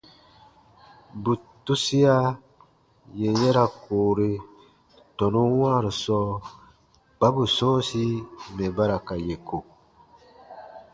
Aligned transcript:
Bù 1.23 1.33
tusia 1.65 2.15
yè 3.19 3.29
ya 3.39 3.49
ra 3.57 3.65
koore 3.83 4.29
tɔnun 5.17 5.49
wãaru 5.59 5.91
sɔɔ 6.03 6.31
kpa 7.15 7.27
bù 7.35 7.43
sɔ̃ɔsi 7.57 8.03
mɛ̀ 8.55 8.73
ba 8.75 8.83
ra 8.89 8.97
ka 9.07 9.15
yè 9.25 9.35
ko. 9.47 9.57